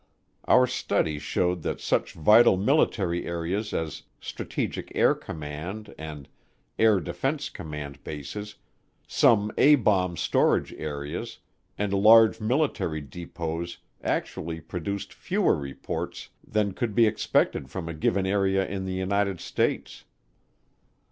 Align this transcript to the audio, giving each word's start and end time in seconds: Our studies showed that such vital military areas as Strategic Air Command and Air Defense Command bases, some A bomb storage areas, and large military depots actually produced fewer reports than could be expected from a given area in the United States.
Our 0.45 0.65
studies 0.65 1.21
showed 1.21 1.61
that 1.61 1.79
such 1.79 2.13
vital 2.15 2.57
military 2.57 3.27
areas 3.27 3.71
as 3.71 4.01
Strategic 4.19 4.91
Air 4.95 5.13
Command 5.13 5.93
and 5.95 6.27
Air 6.79 6.99
Defense 6.99 7.51
Command 7.51 8.03
bases, 8.03 8.55
some 9.05 9.51
A 9.59 9.75
bomb 9.75 10.17
storage 10.17 10.73
areas, 10.73 11.37
and 11.77 11.93
large 11.93 12.41
military 12.41 13.01
depots 13.01 13.77
actually 14.03 14.59
produced 14.59 15.13
fewer 15.13 15.55
reports 15.55 16.29
than 16.43 16.71
could 16.73 16.95
be 16.95 17.05
expected 17.05 17.69
from 17.69 17.87
a 17.87 17.93
given 17.93 18.25
area 18.25 18.65
in 18.67 18.85
the 18.85 18.93
United 18.95 19.39
States. 19.39 20.05